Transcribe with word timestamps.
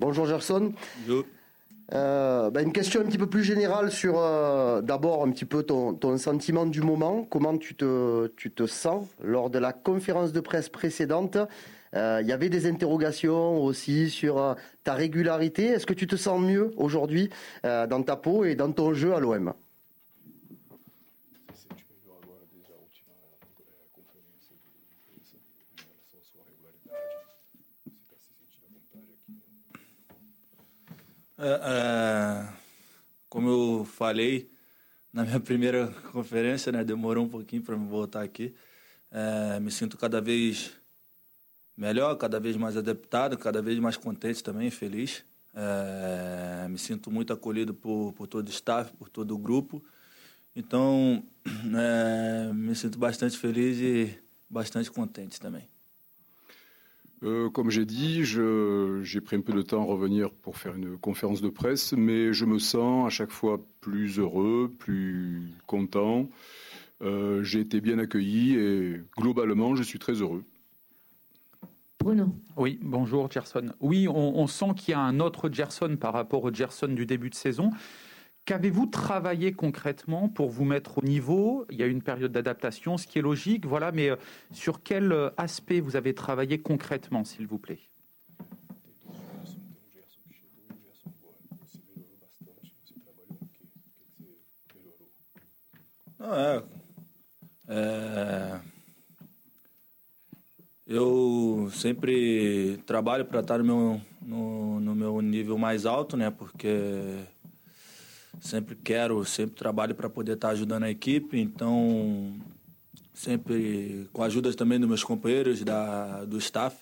Bonjour 0.00 0.24
Gerson. 0.24 0.72
Bonjour. 1.00 1.26
Euh, 1.92 2.50
ben, 2.50 2.64
une 2.64 2.72
question 2.72 3.02
un 3.02 3.04
petit 3.04 3.18
peu 3.18 3.26
plus 3.26 3.44
générale 3.44 3.92
sur 3.92 4.14
euh, 4.18 4.80
d'abord 4.80 5.22
un 5.22 5.30
petit 5.30 5.44
peu 5.44 5.62
ton, 5.62 5.92
ton, 5.92 6.16
sentiment 6.16 6.64
du 6.64 6.80
moment, 6.80 7.26
comment 7.28 7.58
tu 7.58 7.74
te, 7.74 8.28
tu 8.28 8.50
te 8.50 8.66
sens 8.66 9.06
lors 9.22 9.50
de 9.50 9.58
la 9.58 9.74
conférence 9.74 10.32
de 10.32 10.40
presse 10.40 10.70
précédente? 10.70 11.36
Euh, 11.94 12.20
il 12.22 12.28
y 12.28 12.32
avait 12.32 12.48
des 12.48 12.66
interrogations 12.66 13.62
aussi 13.62 14.08
sur 14.08 14.56
ta 14.84 14.94
régularité. 14.94 15.66
Est-ce 15.66 15.84
que 15.84 15.92
tu 15.92 16.06
te 16.06 16.16
sens 16.16 16.40
mieux 16.40 16.70
aujourd'hui 16.78 17.28
dans 17.62 18.02
ta 18.02 18.16
peau 18.16 18.44
et 18.44 18.54
dans 18.54 18.72
ton 18.72 18.94
jeu 18.94 19.14
à 19.14 19.20
l'OM 19.20 19.52
É, 31.42 31.60
é, 31.64 32.52
como 33.26 33.48
eu 33.48 33.84
falei 33.86 34.50
na 35.10 35.24
minha 35.24 35.40
primeira 35.40 35.88
conferência, 36.12 36.70
né, 36.70 36.84
demorou 36.84 37.24
um 37.24 37.28
pouquinho 37.28 37.62
para 37.62 37.76
me 37.78 37.88
voltar 37.88 38.22
aqui. 38.22 38.54
É, 39.10 39.58
me 39.58 39.70
sinto 39.70 39.96
cada 39.96 40.20
vez 40.20 40.72
melhor, 41.74 42.14
cada 42.16 42.38
vez 42.38 42.56
mais 42.56 42.76
adaptado, 42.76 43.38
cada 43.38 43.62
vez 43.62 43.78
mais 43.78 43.96
contente 43.96 44.44
também, 44.44 44.70
feliz. 44.70 45.24
É, 45.54 46.68
me 46.68 46.78
sinto 46.78 47.10
muito 47.10 47.32
acolhido 47.32 47.72
por, 47.72 48.12
por 48.12 48.26
todo 48.26 48.46
o 48.46 48.50
staff, 48.50 48.92
por 48.98 49.08
todo 49.08 49.34
o 49.34 49.38
grupo. 49.38 49.82
Então, 50.54 51.24
é, 51.46 52.52
me 52.52 52.74
sinto 52.74 52.98
bastante 52.98 53.38
feliz 53.38 53.78
e 53.78 54.18
bastante 54.48 54.90
contente 54.90 55.40
também. 55.40 55.66
Euh, 57.22 57.50
comme 57.50 57.70
j'ai 57.70 57.84
dit, 57.84 58.24
j'ai 58.24 59.20
pris 59.20 59.36
un 59.36 59.40
peu 59.40 59.52
de 59.52 59.62
temps 59.62 59.82
à 59.82 59.84
revenir 59.84 60.30
pour 60.30 60.56
faire 60.56 60.74
une 60.74 60.96
conférence 60.96 61.42
de 61.42 61.50
presse, 61.50 61.92
mais 61.92 62.32
je 62.32 62.46
me 62.46 62.58
sens 62.58 63.06
à 63.06 63.10
chaque 63.10 63.30
fois 63.30 63.60
plus 63.80 64.18
heureux, 64.18 64.72
plus 64.78 65.42
content. 65.66 66.28
Euh, 67.02 67.42
j'ai 67.42 67.60
été 67.60 67.80
bien 67.80 67.98
accueilli 67.98 68.54
et 68.54 69.00
globalement, 69.18 69.74
je 69.76 69.82
suis 69.82 69.98
très 69.98 70.14
heureux. 70.14 70.44
Bruno. 71.98 72.34
Oui, 72.56 72.78
bonjour 72.82 73.30
Gerson. 73.30 73.72
Oui, 73.80 74.08
on, 74.08 74.38
on 74.38 74.46
sent 74.46 74.74
qu'il 74.76 74.92
y 74.92 74.94
a 74.94 75.00
un 75.00 75.20
autre 75.20 75.50
Gerson 75.52 75.96
par 76.00 76.14
rapport 76.14 76.44
au 76.44 76.52
Gerson 76.52 76.88
du 76.88 77.04
début 77.04 77.28
de 77.28 77.34
saison. 77.34 77.70
Qu'avez-vous 78.50 78.86
travaillé 78.86 79.52
concrètement 79.52 80.28
pour 80.28 80.50
vous 80.50 80.64
mettre 80.64 80.98
au 80.98 81.02
niveau? 81.02 81.66
Il 81.70 81.78
y 81.78 81.84
a 81.84 81.86
une 81.86 82.02
période 82.02 82.32
d'adaptation, 82.32 82.98
ce 82.98 83.06
qui 83.06 83.20
est 83.20 83.22
logique, 83.22 83.64
voilà, 83.64 83.92
mais 83.92 84.10
euh, 84.10 84.16
sur 84.50 84.82
quel 84.82 85.12
euh, 85.12 85.30
aspect 85.36 85.78
vous 85.78 85.94
avez 85.94 86.14
travaillé 86.16 86.58
concrètement, 86.58 87.22
s'il 87.22 87.46
vous 87.46 87.58
plaît? 87.58 87.78
Ah, 96.18 96.64
eu 100.88 101.70
sempre 101.70 102.80
trabalho 102.84 103.24
para 103.26 103.42
estar 103.42 103.62
no 103.62 104.00
meu 104.20 105.22
nível 105.22 105.56
mais 105.56 105.86
alto, 105.86 106.16
né? 106.16 106.32
Porque 106.32 107.28
sempre 108.40 108.74
quero, 108.74 109.24
sempre 109.24 109.54
trabalho 109.54 109.94
para 109.94 110.08
poder 110.08 110.32
estar 110.32 110.48
tá 110.48 110.52
ajudando 110.52 110.84
a 110.84 110.90
equipe, 110.90 111.38
então 111.38 112.34
sempre 113.14 114.08
com 114.12 114.22
a 114.22 114.26
ajuda 114.26 114.52
também 114.54 114.78
dos 114.78 114.88
meus 114.88 115.04
companheiros 115.04 115.62
da 115.62 116.24
do 116.24 116.38
staff. 116.38 116.76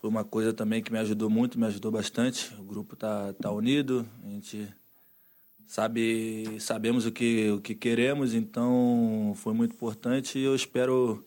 Foi 0.00 0.08
uma 0.08 0.24
coisa 0.24 0.52
também 0.52 0.82
que 0.82 0.90
me 0.90 0.98
ajudou 0.98 1.28
muito, 1.28 1.58
me 1.58 1.66
ajudou 1.66 1.92
bastante. 1.92 2.54
O 2.58 2.62
grupo 2.62 2.96
tá 2.96 3.32
tá 3.34 3.50
unido, 3.50 4.06
a 4.24 4.28
gente 4.28 4.68
sabe 5.66 6.58
sabemos 6.58 7.04
o 7.06 7.12
que 7.12 7.50
o 7.50 7.60
que 7.60 7.74
queremos, 7.74 8.34
então 8.34 9.34
foi 9.36 9.52
muito 9.52 9.74
importante 9.74 10.38
e 10.38 10.44
eu 10.44 10.54
espero 10.54 11.24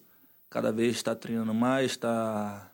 cada 0.50 0.72
vez 0.72 0.96
estar 0.96 1.16
treinando 1.16 1.54
mais, 1.54 1.92
estar 1.92 2.10
tá, 2.10 2.72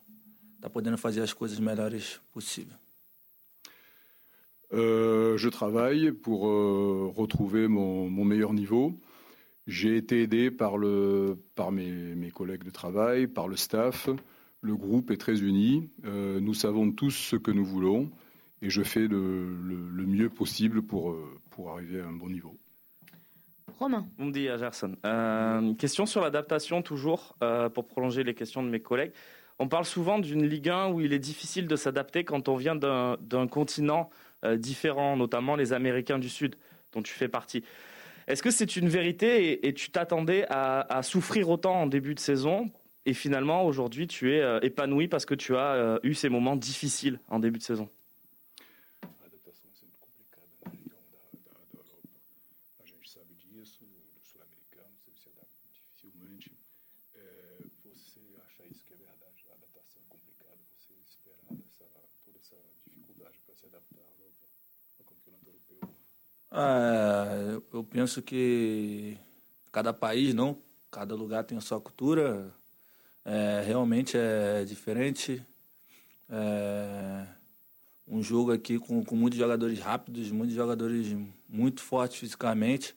tá 0.62 0.70
podendo 0.70 0.98
fazer 0.98 1.22
as 1.22 1.34
coisas 1.34 1.60
melhores 1.60 2.20
possível. 2.34 2.76
Euh, 4.74 5.38
je 5.38 5.50
travaille 5.50 6.12
pour 6.12 6.48
euh, 6.48 7.12
retrouver 7.16 7.68
mon, 7.68 8.10
meilleur 8.24 8.54
niveau. 8.54 8.94
J'ai 9.68 9.98
été 9.98 10.22
aidé 10.22 10.52
par, 10.52 10.78
le, 10.78 11.38
par 11.56 11.72
mes, 11.72 12.32
collègues 12.34 12.64
de 12.64 12.70
travail, 12.70 13.28
par 13.28 13.48
le 13.48 13.56
staff. 13.56 14.10
Le 14.62 14.76
groupe 14.76 15.12
est 15.12 15.18
très 15.18 15.42
uni. 15.42 15.90
Euh, 16.06 16.40
nous 16.40 16.54
savons 16.54 16.92
tous 16.92 17.12
ce 17.12 17.36
que 17.36 17.52
nous 17.52 17.66
voulons 17.66 18.10
et 18.62 18.70
je 18.70 18.84
fais 18.84 19.08
le, 19.08 19.18
mieux 20.06 20.30
possible 20.30 20.82
pour, 20.82 21.16
pour 21.50 21.72
arriver 21.72 22.02
à 22.02 22.08
un 22.08 22.14
bon 22.14 22.30
niveau. 22.30 22.56
Romain. 23.80 24.06
Bon 24.18 24.28
dia, 24.28 24.58
Gerson. 24.58 24.96
question 25.78 26.06
sur 26.06 26.22
l'adaptation, 26.22 26.82
toujours, 26.82 27.38
pour 27.74 27.88
prolonger 27.88 28.24
les 28.24 28.34
questions 28.34 28.62
de 28.62 28.70
mes 28.70 28.82
collègues. 28.82 29.14
On 29.60 29.68
parle 29.68 29.86
souvent 29.86 30.20
d'une 30.20 30.46
Ligue 30.46 30.70
1 30.70 30.90
où 30.90 31.02
il 31.02 31.14
est 31.14 31.20
difficile 31.20 31.68
de 31.68 31.76
s'adapter 31.76 32.24
quand 32.24 32.50
on 32.50 32.56
vient 32.56 32.76
d'un 32.76 33.48
continent 33.48 34.10
différents, 34.58 35.18
notamment 35.18 35.56
les 35.56 35.74
Américains 35.74 36.20
du 36.20 36.30
Sud, 36.30 36.56
dont 36.94 37.02
tu 37.02 37.14
fais 37.14 37.28
partie. 37.28 37.64
Est-ce 38.30 38.44
que 38.44 38.52
c'est 38.52 38.76
une 38.76 38.88
vérité 38.90 39.68
et, 39.68 39.74
tu 39.74 39.90
t'attendais 39.90 40.46
à, 40.50 41.02
souffrir 41.02 41.50
autant 41.50 41.82
en 41.82 41.88
début 41.88 42.14
de 42.14 42.20
saison 42.20 42.70
et 43.06 43.14
finalement 43.14 43.66
aujourd'hui 43.66 44.08
tu 44.08 44.36
es 44.36 44.42
euh, 44.42 44.60
épanoui 44.62 45.08
parce 45.08 45.26
que 45.26 45.34
tu 45.34 45.56
as 45.56 45.74
euh, 45.74 46.00
eu 46.04 46.14
ces 46.14 46.30
moments 46.30 46.56
difficiles 46.56 47.20
en 47.30 47.40
début 47.40 47.58
de 47.58 47.64
saison 47.64 47.90
Ah, 66.52 67.28
eu 67.72 67.84
penso 67.84 68.22
que 68.22 69.18
cada 69.72 69.94
país, 69.94 70.34
não, 70.34 70.58
cada 70.90 71.14
lugar 71.14 71.44
tem 71.44 71.58
a 71.58 71.62
sua 71.62 71.80
cultura. 71.80 72.52
É, 73.24 73.62
realmente 73.66 74.18
é 74.18 74.66
diferente. 74.66 75.46
É, 76.28 77.28
um 78.08 78.24
jogo 78.24 78.52
aqui 78.52 78.80
com, 78.80 79.04
com 79.06 79.16
muitos 79.16 79.38
jogadores 79.38 79.80
rápidos, 79.80 80.32
muitos 80.32 80.56
jogadores 80.56 81.16
muito 81.48 81.82
fortes 81.82 82.18
fisicamente, 82.18 82.96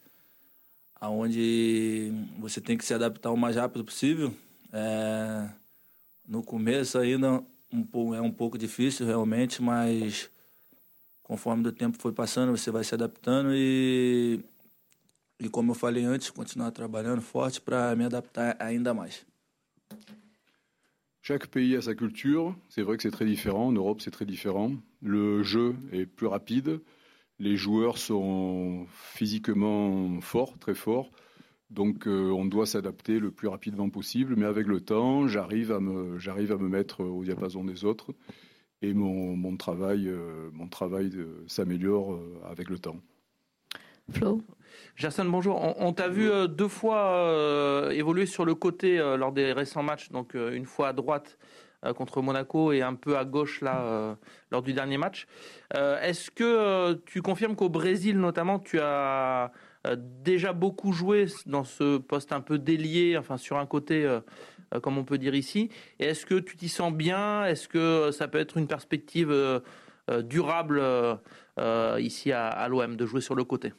aonde 0.98 2.12
você 2.38 2.60
tem 2.60 2.78
que 2.78 2.84
se 2.84 2.94
adaptar 2.94 3.30
o 3.30 3.36
mais 3.36 3.56
rápido 3.56 3.84
possível. 3.84 4.34
É, 4.72 5.50
no 6.26 6.42
começo 6.42 6.98
ainda 6.98 7.44
um, 7.70 8.14
é 8.14 8.20
um 8.22 8.32
pouco 8.32 8.56
difícil 8.56 9.06
realmente, 9.06 9.60
mas 9.60 10.30
conforme 11.32 11.66
o 11.66 11.72
tempo 11.72 11.96
foi 11.98 12.12
passando, 12.12 12.54
você 12.54 12.70
vai 12.70 12.84
se 12.84 12.94
adaptando 12.94 13.54
e, 13.54 14.38
e 15.40 15.48
como 15.48 15.70
eu 15.70 15.74
falei 15.74 16.04
antes, 16.04 16.28
continuar 16.28 16.70
trabalhando 16.72 17.22
forte 17.22 17.58
para 17.58 17.96
me 17.96 18.04
adaptar 18.04 18.54
ainda 18.60 18.92
mais. 18.92 19.24
Chaque 21.22 21.48
pays 21.48 21.74
a 21.74 21.80
sa 21.80 21.94
culture. 21.94 22.54
C'est 22.68 22.82
vrai 22.82 22.98
que 22.98 23.02
c'est 23.02 23.16
très 23.18 23.24
différent. 23.24 23.68
En 23.68 23.72
Europe, 23.72 24.02
c'est 24.02 24.10
très 24.10 24.26
différent. 24.26 24.72
Le 25.00 25.42
jeu 25.42 25.74
est 25.90 26.04
plus 26.04 26.26
rapide. 26.26 26.82
Les 27.38 27.56
joueurs 27.56 27.96
sont 27.96 28.86
physiquement 28.90 30.20
forts, 30.20 30.58
très 30.58 30.74
forts. 30.74 31.10
Donc, 31.70 32.06
euh, 32.06 32.30
on 32.30 32.44
doit 32.44 32.66
s'adapter 32.66 33.18
le 33.20 33.30
plus 33.30 33.48
rapidement 33.48 33.88
possible. 33.88 34.34
Mais 34.36 34.44
avec 34.44 34.66
le 34.66 34.82
temps, 34.82 35.28
j'arrive 35.28 35.72
à 35.72 35.80
me, 35.80 36.18
j'arrive 36.18 36.52
à 36.52 36.58
me 36.58 36.68
mettre 36.68 37.02
au 37.02 37.24
diapason 37.24 37.64
des 37.64 37.86
autres 37.86 38.12
et 38.82 38.94
mon, 38.94 39.36
mon 39.36 39.56
travail, 39.56 40.08
euh, 40.08 40.50
mon 40.52 40.68
travail 40.68 41.12
s'améliore 41.46 42.14
euh, 42.14 42.40
avec 42.50 42.68
le 42.68 42.78
temps. 42.78 42.96
Flo? 44.10 44.42
Jason, 44.96 45.24
bonjour. 45.24 45.60
On, 45.78 45.92
t'a 45.92 46.08
vu 46.08 46.28
euh, 46.30 46.48
deux 46.48 46.68
fois 46.68 47.88
évoluer 47.92 48.26
sur 48.26 48.44
le 48.44 48.54
côté 48.54 48.98
lors 48.98 49.32
des 49.32 49.52
récents 49.52 49.82
matchs, 49.82 50.10
donc 50.10 50.34
une 50.34 50.66
fois 50.66 50.88
à 50.88 50.92
droite 50.92 51.38
contre 51.96 52.22
Monaco 52.22 52.72
et 52.72 52.80
un 52.82 52.94
peu 52.94 53.16
à 53.16 53.24
gauche 53.24 53.60
là 53.60 54.16
lors 54.50 54.62
du 54.62 54.72
dernier 54.72 54.98
match. 54.98 55.26
Est-ce 55.74 56.30
que 56.30 56.94
tu 57.06 57.22
confirmes 57.22 57.56
qu'au 57.56 57.68
Brésil 57.68 58.18
notamment, 58.18 58.58
tu 58.58 58.78
as 58.80 59.52
déjà 59.96 60.52
beaucoup 60.52 60.92
joué 60.92 61.26
dans 61.46 61.64
ce 61.64 61.98
poste 61.98 62.32
un 62.32 62.40
peu 62.40 62.58
délié, 62.58 63.16
enfin 63.18 63.36
sur 63.36 63.58
un 63.58 63.66
côté 63.66 64.04
euh, 64.04 64.20
comme 64.80 64.98
on 64.98 65.04
peut 65.04 65.18
dire 65.18 65.34
ici. 65.34 65.70
Est-ce 65.98 66.26
que 66.26 66.38
tu 66.38 66.56
t'y 66.56 66.68
sens 66.68 66.92
bien? 66.92 67.44
Est-ce 67.46 67.68
que 67.68 68.10
ça 68.12 68.28
peut 68.28 68.38
être 68.38 68.56
une 68.56 68.66
perspective 68.66 69.30
euh, 69.30 69.60
euh, 70.10 70.22
durable 70.22 70.82
ici 71.98 72.32
à, 72.32 72.66
l'OM 72.68 72.96
de 72.96 73.06
jouer 73.06 73.20
sur 73.20 73.34
le 73.34 73.44
côté? 73.44 73.72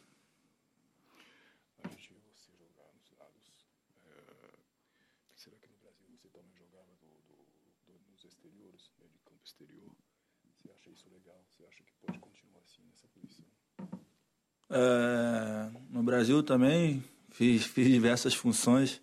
É, 14.75 15.69
no 15.91 16.01
Brasil 16.01 16.41
também 16.41 17.03
fiz, 17.29 17.63
fiz 17.63 17.87
diversas 17.87 18.33
funções. 18.33 18.99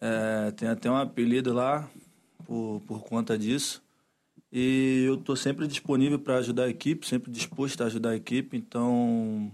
É, 0.00 0.50
tem 0.52 0.68
até 0.68 0.90
um 0.90 0.96
apelido 0.96 1.52
lá 1.52 1.88
por, 2.44 2.80
por 2.86 3.02
conta 3.04 3.36
disso. 3.38 3.82
E 4.50 5.04
eu 5.06 5.14
estou 5.14 5.36
sempre 5.36 5.66
disponível 5.66 6.18
para 6.18 6.36
ajudar 6.36 6.64
a 6.64 6.68
equipe, 6.68 7.06
sempre 7.06 7.30
disposto 7.30 7.82
a 7.82 7.86
ajudar 7.86 8.10
a 8.10 8.16
equipe. 8.16 8.56
Então, 8.56 9.52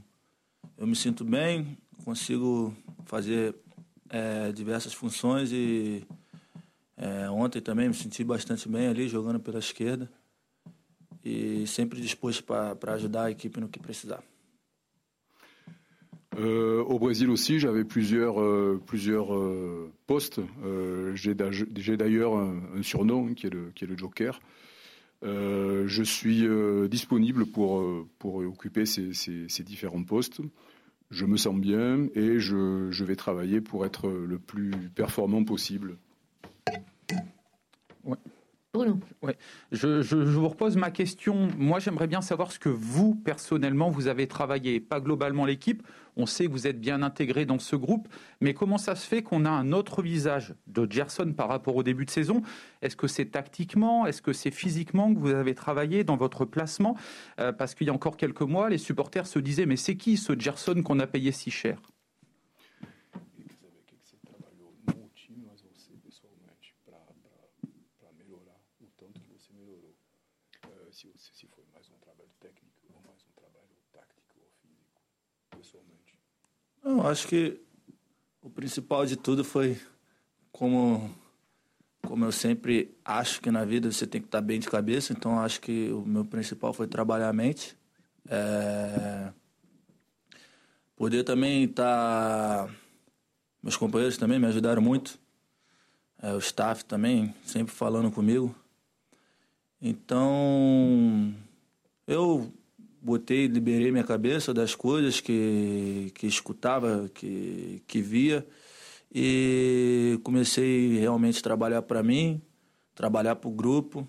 eu 0.78 0.86
me 0.86 0.94
sinto 0.94 1.24
bem, 1.24 1.76
consigo 2.04 2.74
fazer 3.04 3.54
é, 4.08 4.52
diversas 4.52 4.92
funções 4.92 5.50
e 5.50 6.06
é, 6.96 7.28
ontem 7.28 7.60
também 7.60 7.88
me 7.88 7.94
senti 7.94 8.22
bastante 8.22 8.68
bem 8.68 8.86
ali, 8.86 9.08
jogando 9.08 9.40
pela 9.40 9.58
esquerda. 9.58 10.08
E 11.24 11.66
sempre 11.66 12.00
disposto 12.00 12.44
para 12.44 12.92
ajudar 12.94 13.24
a 13.24 13.30
equipe 13.30 13.58
no 13.58 13.68
que 13.68 13.80
precisar. 13.80 14.22
Euh, 16.38 16.82
au 16.82 16.98
Brésil 16.98 17.30
aussi, 17.30 17.58
j'avais 17.58 17.84
plusieurs, 17.84 18.40
euh, 18.40 18.80
plusieurs 18.86 19.34
euh, 19.34 19.92
postes. 20.06 20.40
J'ai 21.14 21.34
d'ailleurs 21.34 22.36
un, 22.36 22.82
surnom 22.82 23.34
qui 23.34 23.46
est 23.46 23.50
le, 23.50 23.70
qui 23.74 23.84
est 23.84 23.86
le 23.86 23.96
Joker. 23.96 24.40
Je 25.22 26.02
suis 26.02 26.46
disponible 26.88 27.46
pour, 27.46 27.82
pour 28.18 28.36
occuper 28.36 28.84
ces, 28.84 29.14
ces, 29.14 29.46
ces, 29.48 29.62
différents 29.62 30.02
postes. 30.02 30.40
Je 31.10 31.24
me 31.24 31.36
sens 31.36 31.56
bien 31.56 32.08
et 32.14 32.40
je, 32.40 32.90
je 32.90 33.04
vais 33.04 33.16
travailler 33.16 33.60
pour 33.60 33.86
être 33.86 34.08
le 34.08 34.38
plus 34.38 34.72
performant 34.94 35.44
possible. 35.44 35.96
Ouais. 39.22 39.36
Je, 39.72 40.02
je, 40.02 40.16
vous 40.16 40.48
repose 40.48 40.76
ma 40.76 40.90
question. 40.90 41.48
Moi, 41.56 41.78
j'aimerais 41.78 42.06
bien 42.06 42.20
savoir 42.22 42.50
ce 42.52 42.58
que 42.58 42.68
vous, 42.68 43.14
personnellement, 43.14 43.88
vous 43.88 44.08
avez 44.08 44.26
travaillé, 44.26 44.80
pas 44.80 45.00
globalement 45.00 45.44
l'équipe. 45.44 45.82
On 46.16 46.26
sait 46.26 46.46
que 46.46 46.50
vous 46.50 46.66
êtes 46.66 46.80
bien 46.80 47.02
intégré 47.02 47.44
dans 47.44 47.58
ce 47.58 47.74
groupe, 47.76 48.08
mais 48.40 48.54
comment 48.54 48.78
ça 48.78 48.94
se 48.94 49.06
fait 49.06 49.22
qu'on 49.22 49.44
a 49.44 49.50
un 49.50 49.72
autre 49.72 50.02
visage 50.02 50.54
de 50.68 50.86
Gerson 50.90 51.32
par 51.36 51.48
rapport 51.48 51.74
au 51.76 51.82
début 51.82 52.04
de 52.04 52.10
saison? 52.10 52.42
Est-ce 52.82 52.96
que 52.96 53.08
c'est 53.08 53.26
tactiquement? 53.26 54.06
Est-ce 54.06 54.22
que 54.22 54.32
c'est 54.32 54.52
physiquement 54.52 55.12
que 55.12 55.18
vous 55.18 55.30
avez 55.30 55.54
travaillé 55.54 56.04
dans 56.04 56.16
votre 56.16 56.44
placement? 56.44 56.96
Euh, 57.40 57.52
Parce 57.52 57.74
qu'il 57.74 57.86
y 57.86 57.90
a 57.90 57.92
encore 57.92 58.16
quelques 58.16 58.42
mois, 58.42 58.70
les 58.70 58.78
supporters 58.78 59.26
se 59.26 59.38
disaient 59.38 59.66
mais 59.66 59.76
c'est 59.76 59.96
qui 59.96 60.16
ce 60.16 60.38
Gerson 60.38 60.82
qu'on 60.84 61.00
a 61.00 61.06
payé 61.06 61.32
si 61.32 61.50
cher? 61.50 61.78
Não, 76.82 77.06
acho 77.06 77.26
que 77.26 77.60
o 78.40 78.50
principal 78.50 79.06
de 79.06 79.16
tudo 79.16 79.42
foi 79.44 79.80
como 80.52 81.14
como 82.04 82.24
eu 82.24 82.32
sempre 82.32 82.94
acho 83.04 83.40
que 83.40 83.50
na 83.50 83.64
vida 83.64 83.90
você 83.90 84.06
tem 84.06 84.20
que 84.20 84.28
estar 84.28 84.40
bem 84.40 84.60
de 84.60 84.68
cabeça, 84.68 85.12
então 85.12 85.40
acho 85.40 85.60
que 85.60 85.90
o 85.90 86.02
meu 86.02 86.24
principal 86.24 86.72
foi 86.72 86.86
trabalhar 86.86 87.30
a 87.30 87.32
mente. 87.32 87.76
É... 88.28 89.32
Poder 90.96 91.24
também 91.24 91.64
estar. 91.64 92.68
Meus 93.62 93.76
companheiros 93.76 94.16
também 94.16 94.38
me 94.38 94.46
ajudaram 94.46 94.82
muito. 94.82 95.18
É, 96.22 96.32
o 96.32 96.38
staff 96.38 96.84
também, 96.84 97.34
sempre 97.44 97.74
falando 97.74 98.10
comigo. 98.10 98.54
Então, 99.80 101.34
eu 102.06 102.52
botei, 103.02 103.46
liberei 103.46 103.92
minha 103.92 104.04
cabeça 104.04 104.54
das 104.54 104.74
coisas 104.74 105.20
que, 105.20 106.10
que 106.14 106.26
escutava, 106.26 107.08
que, 107.14 107.82
que 107.86 108.00
via 108.00 108.46
e 109.14 110.18
comecei 110.24 110.98
realmente 110.98 111.38
a 111.38 111.42
trabalhar 111.42 111.82
para 111.82 112.02
mim, 112.02 112.42
trabalhar 112.94 113.36
para 113.36 113.48
o 113.48 113.52
grupo 113.52 114.08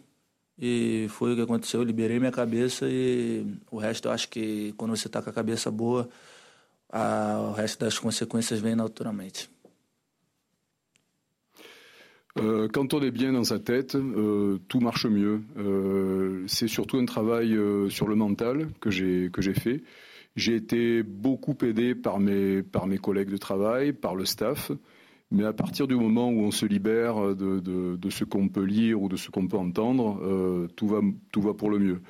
e 0.58 1.08
foi 1.10 1.34
o 1.34 1.36
que 1.36 1.42
aconteceu. 1.42 1.82
Eu 1.82 1.86
liberei 1.86 2.20
minha 2.20 2.32
cabeça 2.32 2.88
e 2.90 3.46
o 3.70 3.78
resto 3.78 4.08
eu 4.08 4.12
acho 4.12 4.30
que 4.30 4.74
quando 4.78 4.96
você 4.96 5.08
está 5.08 5.22
com 5.22 5.30
a 5.30 5.34
cabeça 5.34 5.70
boa, 5.70 6.10
a, 6.90 7.50
o 7.50 7.54
resto 7.54 7.80
das 7.80 8.00
consequências 8.00 8.60
vem 8.60 8.76
naturalmente. 8.76 9.50
Euh, 12.38 12.68
quand 12.68 12.94
on 12.94 13.02
est 13.02 13.12
bien 13.12 13.32
dans 13.32 13.46
sa 13.46 13.60
tête, 13.60 13.96
euh, 13.96 14.60
tout 14.68 14.82
marche 14.82 15.06
mieux. 15.06 15.42
Euh, 15.58 16.44
c'est 16.48 16.68
surtout 16.68 16.98
un 16.98 17.06
travail 17.06 17.58
sur 17.90 18.08
le 18.08 18.16
mental 18.16 18.70
que 18.82 18.90
j'ai 18.90 19.30
que 19.32 19.42
j'ai 19.42 19.54
fait. 19.54 19.84
J'ai 20.36 20.56
été 20.56 21.02
beaucoup 21.02 21.56
aidé 21.64 21.96
par 21.96 22.20
mes 22.20 22.62
par 22.62 22.88
mes 22.88 22.98
collègues 22.98 23.30
de 23.30 23.38
travail, 23.38 23.94
par 23.94 24.16
le 24.16 24.26
staff. 24.26 24.72
Mais 25.32 25.46
à 25.46 25.54
partir 25.54 25.88
du 25.88 25.96
moment 25.96 26.30
où 26.30 26.42
on 26.42 26.52
se 26.52 26.66
libère 26.66 27.36
de, 27.36 27.60
de, 27.60 28.10
ce 28.12 28.24
qu'on 28.24 28.48
peut 28.48 28.64
lire 28.64 29.02
ou 29.02 29.10
de 29.10 29.16
ce 29.16 29.32
qu'on 29.32 29.48
peut 29.48 29.58
entendre, 29.58 30.68
tout 30.76 30.88
va 30.88 31.00
tout 31.32 31.42
va 31.42 31.54
pour 31.54 31.70
le 31.70 31.80
mieux. 31.80 32.02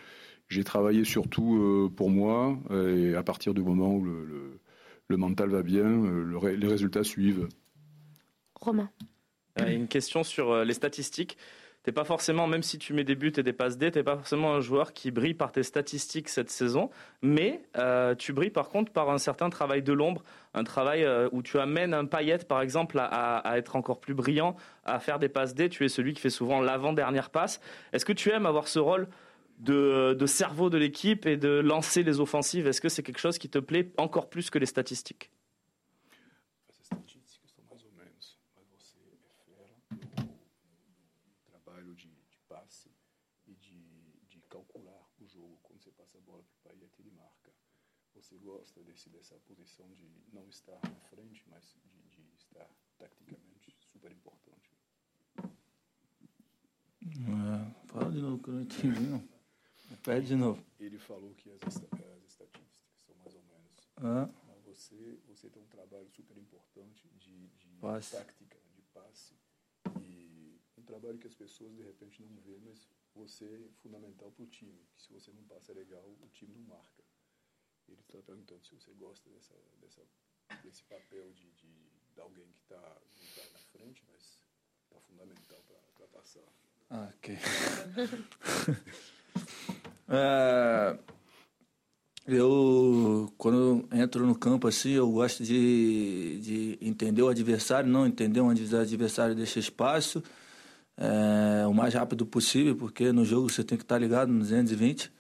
J'ai 0.50 0.64
travaillé 0.64 1.06
surtout 1.06 1.92
pour 1.96 2.10
moi 2.10 2.60
et 2.72 3.16
à 3.16 3.24
partir 3.24 3.54
du 3.54 3.62
moment 3.62 3.96
où 3.96 4.04
le, 4.04 4.60
le, 5.08 5.18
mental 5.18 5.50
va 5.50 5.64
bien, 5.64 5.88
le, 5.88 6.56
les 6.56 6.68
résultats 6.68 7.06
suivent. 7.06 7.48
Romain. 8.60 8.90
Euh, 9.62 9.68
une 9.68 9.88
question 9.88 10.24
sur 10.24 10.52
euh, 10.52 10.66
les 10.66 10.74
statistiques. 10.74 11.38
T'es 11.84 11.92
pas 11.92 12.04
forcément, 12.04 12.48
même 12.48 12.64
si 12.64 12.80
tu 12.80 12.94
mets 12.94 13.04
des 13.04 13.14
buts 13.14 13.32
et 13.38 13.44
des 13.44 13.54
passes 13.54 13.78
D, 13.78 13.92
t'es 13.92 14.02
pas 14.02 14.16
forcément 14.16 14.56
un 14.56 14.60
joueur 14.60 14.92
qui 14.92 15.12
brille 15.12 15.36
par 15.36 15.52
tes 15.52 15.62
statistiques 15.62 16.30
cette 16.30 16.50
saison, 16.50 16.90
mais 17.22 17.62
euh, 17.78 18.16
tu 18.16 18.34
brilles 18.34 18.50
par 18.50 18.70
contre 18.70 18.92
par 18.92 19.12
un 19.12 19.20
certain 19.20 19.52
travail 19.52 19.84
de 19.84 19.94
l'ombre, 19.94 20.24
un 20.56 20.64
travail 20.64 21.08
où 21.32 21.44
tu 21.44 21.60
amènes 21.60 21.94
un 21.94 22.06
paillette 22.06 22.48
par 22.48 22.62
exemple 22.62 22.98
à, 23.00 23.44
être 23.56 23.76
encore 23.76 24.00
plus 24.00 24.16
brillant, 24.16 24.56
à 24.84 25.00
faire 25.00 25.20
des 25.20 25.30
passes 25.30 25.54
D. 25.54 25.70
Tu 25.70 25.86
es 25.86 25.90
celui 25.90 26.14
qui 26.14 26.22
fait 26.22 26.32
souvent 26.32 26.60
l'avant-dernière 26.60 27.30
passe. 27.30 27.62
Est-ce 27.94 28.06
que 28.06 28.14
tu 28.14 28.32
aimes 28.32 28.48
avoir 28.48 28.68
ce 28.68 28.80
rôle 28.80 29.08
de 29.60 30.26
cerveau 30.26 30.72
de 30.72 30.80
l'équipe 30.80 31.28
et 31.28 31.38
de 31.38 31.60
lancer 31.60 32.02
les 32.02 32.20
offensives? 32.20 32.66
Est-ce 32.66 32.82
que 32.82 32.90
c'est 32.90 33.04
quelque 33.04 33.20
chose 33.20 33.38
qui 33.38 33.48
te 33.48 33.60
plaît 33.60 33.92
encore 33.98 34.28
plus 34.28 34.50
que 34.50 34.58
les 34.58 34.66
statistiques? 34.66 35.30
Você 48.26 48.38
gosta 48.38 48.82
desse, 48.84 49.10
dessa 49.10 49.36
posição 49.42 49.88
de 49.92 50.10
não 50.34 50.48
estar 50.48 50.80
na 50.84 51.00
frente, 51.10 51.44
mas 51.48 51.76
de, 51.84 52.02
de 52.10 52.36
estar 52.36 52.68
tacticamente 52.98 53.76
super 53.82 54.12
importante? 54.12 54.74
É, 57.04 57.88
fala 57.88 58.12
de 58.12 58.20
novo 58.20 58.42
que 58.42 58.50
eu 58.50 58.54
não 58.56 58.62
entendi, 58.62 59.00
não. 59.02 59.28
Pede 60.04 60.28
de 60.28 60.36
novo. 60.36 60.64
Ele 60.80 60.98
falou 60.98 61.34
que 61.36 61.52
as, 61.52 61.62
as 61.64 62.24
estatísticas 62.24 63.00
são 63.06 63.16
mais 63.18 63.36
ou 63.36 63.44
menos. 63.44 63.90
Ah. 63.98 64.30
Mas 64.48 64.64
você, 64.64 65.20
você 65.28 65.50
tem 65.50 65.62
um 65.62 65.68
trabalho 65.68 66.10
super 66.10 66.36
importante 66.38 67.08
de, 67.20 67.48
de 67.50 67.78
passe. 67.80 68.16
tática, 68.16 68.58
de 68.76 68.82
passe. 68.94 69.36
E 70.02 70.60
um 70.78 70.84
trabalho 70.84 71.20
que 71.20 71.28
as 71.28 71.36
pessoas 71.36 71.76
de 71.76 71.84
repente 71.84 72.24
não 72.24 72.36
vê, 72.42 72.58
mas 72.60 72.90
você 73.16 73.46
é 73.46 73.72
fundamental 73.82 74.32
para 74.32 74.44
o 74.44 74.48
time. 74.48 74.86
Que 74.96 75.02
se 75.02 75.14
você 75.14 75.32
não 75.32 75.44
passa 75.44 75.74
legal, 75.74 76.04
o 76.04 76.30
time 76.30 76.54
não 76.54 76.64
marca. 76.64 77.04
Ele 77.88 78.02
está 78.02 78.20
perguntando 78.22 78.64
se 78.66 78.76
você 78.76 78.92
gosta 78.94 79.30
dessa, 79.30 79.54
dessa, 79.80 80.02
desse 80.64 80.84
papel 80.84 81.32
de, 81.34 81.52
de, 81.52 81.72
de 82.14 82.20
alguém 82.20 82.48
que 82.52 82.62
está 82.62 82.80
tá 82.80 83.50
na 83.54 83.60
frente, 83.72 84.04
mas 84.12 84.40
está 84.84 85.00
fundamental 85.02 85.64
para 85.96 86.08
passar. 86.08 86.44
Ah, 86.90 87.12
ok. 87.16 87.38
é, 90.10 91.00
eu, 92.28 93.32
quando 93.38 93.88
eu 93.92 94.00
entro 94.00 94.26
no 94.26 94.36
campo 94.36 94.68
assim, 94.68 94.92
eu 94.92 95.12
gosto 95.12 95.44
de, 95.44 96.40
de 96.42 96.78
entender 96.82 97.22
o 97.22 97.30
adversário, 97.30 97.88
não 97.88 98.08
entender 98.08 98.40
onde 98.40 98.64
o 98.64 98.80
adversário 98.80 99.36
deixa 99.36 99.60
espaço 99.60 100.24
é, 100.98 101.66
o 101.68 101.74
mais 101.74 101.94
rápido 101.94 102.26
possível, 102.26 102.76
porque 102.76 103.12
no 103.12 103.26
jogo 103.26 103.50
você 103.50 103.64
tem 103.64 103.78
que 103.78 103.84
estar 103.84 103.98
ligado 103.98 104.32
no 104.32 104.40
220. 104.40 105.12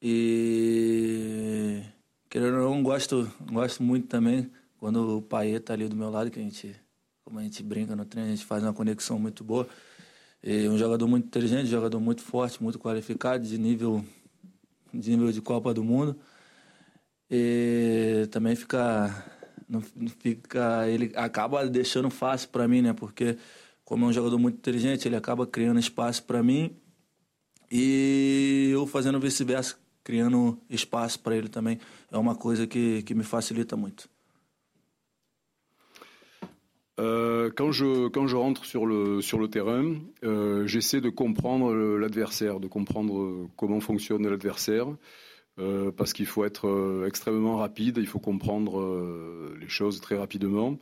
E 0.00 1.82
querendo 2.28 2.58
ou 2.58 2.70
não, 2.70 2.82
gosto, 2.82 3.30
gosto 3.50 3.82
muito 3.82 4.06
também 4.08 4.50
quando 4.78 5.18
o 5.18 5.22
pai 5.22 5.58
tá 5.60 5.72
ali 5.72 5.88
do 5.88 5.96
meu 5.96 6.10
lado, 6.10 6.30
que 6.30 6.38
a 6.38 6.42
gente, 6.42 6.74
como 7.24 7.38
a 7.38 7.42
gente 7.42 7.62
brinca 7.62 7.96
no 7.96 8.04
treino, 8.04 8.30
a 8.30 8.34
gente 8.34 8.44
faz 8.44 8.62
uma 8.62 8.72
conexão 8.72 9.18
muito 9.18 9.42
boa. 9.42 9.66
E 10.42 10.68
um 10.68 10.78
jogador 10.78 11.08
muito 11.08 11.26
inteligente, 11.26 11.66
jogador 11.66 11.98
muito 11.98 12.22
forte, 12.22 12.62
muito 12.62 12.78
qualificado, 12.78 13.44
de 13.44 13.58
nível 13.58 14.04
de 14.92 15.10
nível 15.10 15.32
de 15.32 15.40
Copa 15.40 15.74
do 15.74 15.82
Mundo. 15.82 16.16
E 17.30 18.28
também 18.30 18.54
fica 18.54 19.24
não 19.68 19.80
fica 19.80 20.88
ele 20.88 21.12
acaba 21.16 21.66
deixando 21.66 22.08
fácil 22.10 22.48
para 22.50 22.68
mim, 22.68 22.82
né? 22.82 22.92
Porque 22.92 23.36
como 23.86 24.04
é 24.04 24.08
um 24.08 24.12
jogador 24.12 24.38
muito 24.38 24.56
inteligente, 24.58 25.08
ele 25.08 25.16
acaba 25.16 25.46
criando 25.46 25.80
espaço 25.80 26.22
para 26.24 26.42
mim 26.42 26.76
E 27.70 28.70
eu 28.72 28.86
fazendo 28.86 29.18
vice-versa, 29.18 29.76
criando 30.04 30.58
espaço 30.70 31.18
para 31.20 31.36
ele 31.36 31.48
também, 31.48 31.78
é 32.12 32.18
uma 32.18 32.34
coisa 32.34 32.66
que, 32.66 33.02
que 33.02 33.14
me 33.14 33.24
facilita 33.24 33.76
muito. 33.76 34.08
Euh, 36.98 37.50
quand, 37.54 37.72
je, 37.72 38.08
quand 38.08 38.26
je 38.26 38.36
rentre 38.36 38.64
sur 38.64 38.86
le, 38.86 39.20
sur 39.20 39.38
le 39.38 39.48
terrain, 39.48 39.96
euh, 40.24 40.66
j'essaie 40.66 41.00
de 41.00 41.10
comprendre 41.10 41.74
l'adversaire, 41.74 42.58
de 42.58 42.68
comprendre 42.68 43.48
comment 43.56 43.80
fonctionne 43.80 44.26
l'adversaire, 44.26 44.86
euh, 45.58 45.90
parce 45.90 46.12
qu'il 46.12 46.26
faut 46.26 46.44
être 46.44 46.68
euh, 46.68 47.06
extrêmement 47.06 47.56
rapide, 47.56 47.98
il 47.98 48.06
faut 48.06 48.18
comprendre 48.18 48.80
euh, 48.80 49.56
les 49.60 49.68
choses 49.68 50.00
très 50.00 50.16
rapidement. 50.16 50.78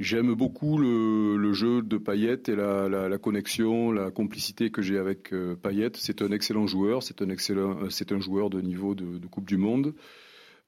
J'aime 0.00 0.34
beaucoup 0.34 0.78
le, 0.78 1.52
jeu 1.52 1.82
de 1.82 1.98
Payet 1.98 2.42
et 2.48 2.56
la, 2.56 3.18
connexion, 3.18 3.92
la 3.92 4.10
complicité 4.10 4.70
que 4.70 4.82
j'ai 4.82 4.98
avec 4.98 5.32
euh, 5.32 5.54
Payet. 5.54 5.92
C'est 5.94 6.20
un 6.20 6.32
excellent 6.32 6.66
joueur, 6.66 7.02
c'est 7.02 7.22
un, 7.22 7.28
un 7.30 8.20
joueur 8.20 8.50
de 8.50 8.60
niveau 8.60 8.94
de, 8.94 9.26
Coupe 9.28 9.46
du 9.46 9.56
Monde. 9.56 9.94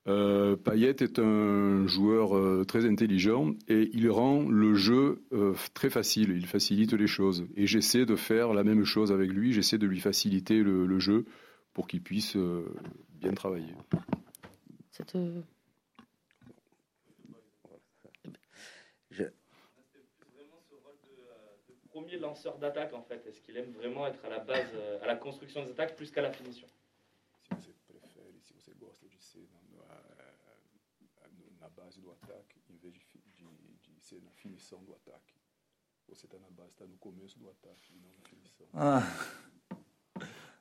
Euh, 0.09 0.55
Payet 0.55 0.95
est 1.01 1.19
un 1.19 1.89
joueur 1.89 2.37
euh, 2.37 2.65
très 2.65 2.87
intelligent 2.87 3.55
et 3.67 3.91
il 3.93 4.09
rend 4.09 4.49
le 4.49 4.75
jeu 4.75 5.25
euh, 5.33 5.55
très 5.75 5.91
facile, 5.91 6.31
il 6.37 6.47
facilite 6.47 6.93
les 6.93 7.09
choses. 7.09 7.45
Et 7.57 7.67
j'essaie 7.67 8.07
de 8.07 8.15
faire 8.15 8.55
la 8.55 8.63
même 8.63 8.85
chose 8.85 9.11
avec 9.11 9.33
lui, 9.33 9.53
j'essaie 9.53 9.79
de 9.79 9.87
lui 9.87 9.99
faciliter 9.99 10.63
le, 10.63 10.99
jeu 11.01 11.25
pour 11.73 11.89
qu'il 11.89 12.03
puisse 12.03 12.37
euh, 12.37 12.65
bien 13.21 13.33
travailler. 13.33 13.75
Cette, 14.93 15.17
euh, 15.17 15.41
Premier 21.97 22.19
lanceur 22.19 22.59
d'attaque 22.59 22.93
en 22.93 23.01
fait. 23.01 23.27
Est-ce 23.27 23.41
qu'il 23.41 23.57
aime 23.57 23.73
vraiment 23.73 24.07
être 24.07 24.23
à 24.23 24.29
la 24.29 24.41
base, 24.41 24.69
euh, 24.75 25.03
à 25.03 25.07
la 25.07 25.17
construction 25.17 25.65
des 25.65 25.71
attaques 25.71 25.97
plus 25.97 26.11
qu'à 26.11 26.21
la 26.21 26.31
finition 26.31 26.69
Se 27.49 27.55
você 27.55 27.73
prefere, 27.89 28.39
se 28.43 28.53
você 28.53 28.75
gosta 28.79 29.07
de 29.09 29.19
ser 29.19 29.49
na, 29.51 29.63
na, 29.79 31.59
na 31.59 31.69
base 31.71 31.99
do 31.99 32.11
ataque, 32.11 32.61
em 32.69 32.77
vez 32.77 32.93
de, 32.93 33.01
de, 33.39 33.47
de 33.95 34.05
ser 34.05 34.21
na 34.21 34.31
finição 34.33 34.85
do 34.85 34.93
ataque. 34.93 35.37
Você 36.09 36.27
está 36.27 36.39
na 36.39 36.51
base, 36.51 36.73
está 36.73 36.85
no 36.85 36.99
começo 36.99 37.39
do 37.39 37.49
ataque 37.49 37.95
e 37.95 37.97
não 37.97 38.11
na 38.11 38.29
finição. 38.29 38.67
Ah, 38.75 39.03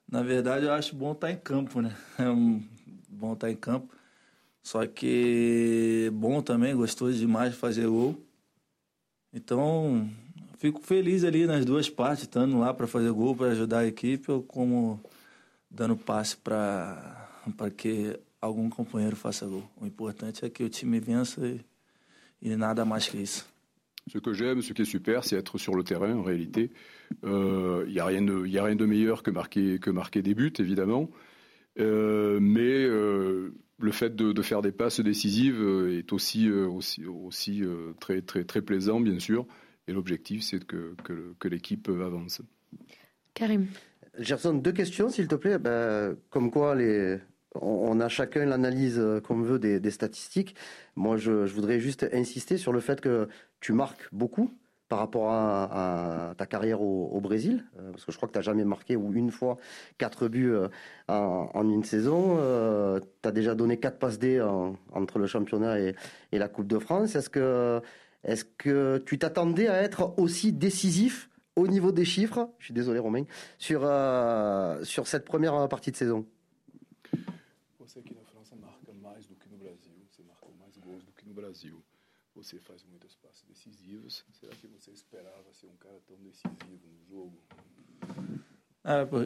na 0.08 0.24
verdade, 0.24 0.68
eu 0.68 0.72
acho 0.72 0.96
bom 0.96 1.12
estar 1.12 1.32
em 1.32 1.38
campo, 1.38 1.82
né? 1.82 1.94
É 2.18 2.30
um, 2.30 2.66
bom 3.10 3.34
estar 3.34 3.52
em 3.52 3.58
campo. 3.58 3.94
Só 4.64 4.88
que 4.88 6.10
bom 6.14 6.42
também, 6.42 6.74
gostoso 6.74 7.20
demais 7.20 7.52
de 7.52 7.58
fazer 7.58 7.88
gol. 7.88 8.16
Então, 9.34 10.10
fico 10.58 10.82
feliz 10.82 11.24
ali 11.24 11.46
nas 11.46 11.66
duas 11.66 11.90
partes, 11.90 12.24
estando 12.24 12.60
lá 12.60 12.74
para 12.74 12.88
fazer 12.88 13.12
gol, 13.12 13.36
para 13.36 13.52
ajudar 13.52 13.80
a 13.80 13.88
equipe, 13.88 14.32
ou 14.32 14.42
como 14.44 15.00
dando 15.70 15.96
passe 15.96 16.38
para 16.38 17.28
que 17.76 18.18
algum 18.42 18.70
companheiro 18.70 19.16
faça 19.16 19.46
gol. 19.46 19.64
O 19.80 19.86
importante 19.86 20.46
é 20.46 20.50
que 20.50 20.64
o 20.64 20.70
time 20.70 21.00
vença 21.00 21.46
e, 21.46 21.62
e 22.42 22.56
nada 22.56 22.86
mais 22.86 23.08
que 23.08 23.18
isso. 23.18 23.46
Ce 24.08 24.20
que 24.20 24.34
j'aime, 24.34 24.62
ce 24.62 24.72
qui 24.72 24.84
est 24.84 24.86
super, 24.86 25.24
c'est 25.24 25.36
être 25.36 25.58
sur 25.58 25.74
le 25.74 25.84
terrain 25.84 26.16
en 26.16 26.22
réalité. 26.22 26.72
Il 27.24 27.30
euh, 27.30 27.88
n'y 27.88 28.00
a, 28.00 28.04
a 28.04 28.08
rien 28.08 28.76
de 28.76 28.86
meilleur 28.86 29.24
que 29.24 29.32
marquer, 29.32 29.80
que 29.80 29.90
marquer 29.90 30.22
des 30.22 30.36
buts, 30.36 30.54
évidemment. 30.60 31.10
Euh, 31.80 32.40
mais 32.40 32.86
euh, 32.86 33.56
le 33.80 33.92
fait 33.92 34.16
de, 34.16 34.32
de 34.32 34.42
faire 34.44 34.62
des 34.62 34.72
passes 34.72 35.00
décisives 35.00 35.60
est 35.90 36.14
aussi, 36.14 36.48
euh, 36.48 36.68
aussi, 36.68 37.06
aussi 37.06 37.64
euh, 37.64 37.94
très, 38.00 38.22
très, 38.22 38.44
très 38.44 38.62
plaisant, 38.62 39.00
bien 39.00 39.18
sûr. 39.18 39.48
Et 39.88 39.94
l'objectif, 39.94 40.44
c'est 40.44 40.66
que, 40.66 40.96
que, 41.04 41.34
que 41.40 41.48
l'équipe 41.48 41.88
avance. 41.90 42.42
Karim. 43.34 43.68
Gerson, 44.18 44.54
deux 44.54 44.72
questions, 44.72 45.10
s'il 45.10 45.28
te 45.28 45.36
plaît. 45.36 45.60
Ben, 45.60 46.16
comme 46.30 46.50
quoi, 46.50 46.74
les... 46.76 47.20
on 47.54 47.92
on 47.92 48.00
a 48.00 48.10
chacun 48.10 48.46
l'analyse 48.46 48.98
euh, 48.98 49.20
qu'on 49.22 49.42
veut 49.42 49.60
des, 49.60 49.80
des 49.80 49.92
statistiques. 49.92 50.56
Moi, 50.96 51.18
je, 51.18 51.46
je 51.46 51.54
voudrais 51.54 51.80
juste 51.80 52.08
insister 52.14 52.58
sur 52.58 52.74
le 52.74 52.80
fait 52.80 53.00
que 53.02 53.28
tu 53.60 53.74
marques 53.74 54.08
beaucoup 54.12 54.52
par 54.88 55.00
rapport 55.00 55.32
à, 55.32 56.30
à 56.30 56.36
ta 56.36 56.46
carrière 56.46 56.82
au, 56.82 57.10
au 57.12 57.20
Brésil, 57.20 57.66
euh, 57.80 57.92
parce 57.92 58.06
que 58.06 58.12
je 58.12 58.18
crois 58.18 58.28
que 58.28 58.34
tu 58.34 58.38
n'as 58.38 58.44
jamais 58.44 58.64
marqué 58.66 58.96
ou 58.96 59.14
une 59.14 59.32
fois 59.32 59.58
quatre 59.98 60.28
buts 60.28 60.52
euh, 60.52 60.68
en, 61.08 61.50
en 61.54 61.70
une 61.70 61.84
saison. 61.84 62.38
tu 63.22 63.28
as 63.28 63.32
déjà 63.32 63.56
donné 63.56 63.78
quatre 63.78 63.98
passes 63.98 64.20
D 64.20 64.40
en- 64.42 64.78
entre 64.92 65.20
le 65.20 65.28
championnat 65.28 65.80
et, 65.80 65.96
et 66.32 66.38
la 66.38 66.48
Coupe 66.48 66.68
de 66.68 66.80
France. 66.80 67.16
Est-ce 67.16 67.30
que, 67.30 67.82
est 68.26 68.58
que 68.58 68.98
tu 69.06 69.18
t'attendais 69.18 69.68
à 69.68 69.82
être 69.82 70.14
aussi 70.18 70.52
décisif 70.52 71.30
au 71.56 71.68
niveau 71.68 71.92
des 71.92 72.06
chiffres? 72.06 72.50
Je 72.60 72.66
suis 72.66 72.74
désolé, 72.74 73.00
Romain 73.00 73.26
sur, 73.58 73.82
euh, 73.84 74.84
sur 74.84 75.08
cette 75.08 75.26
première 75.26 75.68
partie 75.70 75.92
de 75.92 75.96
saison 75.96 76.26
Você 77.80 78.00
aqui 78.00 78.14
na 78.14 78.24
França 78.24 78.56
marca 78.56 78.92
mais 79.02 79.28
do 79.28 79.36
que 79.36 79.48
no 79.50 79.58
Brasil, 79.58 79.94
você 80.10 80.24
marcou 80.24 80.54
mais 80.60 80.78
gols 80.78 81.04
do 81.06 81.12
que 81.14 81.26
no 81.28 81.34
Brasil. 81.34 81.82
Você 82.36 82.60
faz 82.60 82.84
muitas 82.90 83.16
passes 83.16 83.46
decisivas. 83.48 84.26
Será 84.34 84.54
que 84.56 84.68
você 84.68 84.92
esperava 84.92 85.54
ser 85.54 85.68
um 85.68 85.78
cara 85.78 85.96
tão 86.06 86.18
decisivo 86.18 86.84
no 86.84 87.06
jogo? 87.08 87.38
É, 88.84 89.06
pô, 89.06 89.20